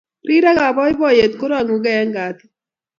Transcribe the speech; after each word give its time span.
Rirekab 0.27 0.73
boiboiyet 0.79 1.33
korongungei 1.39 1.97
eng 2.01 2.13
katit 2.15 2.51